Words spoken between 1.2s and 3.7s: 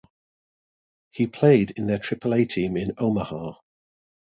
played with their Triple-A team in Omaha.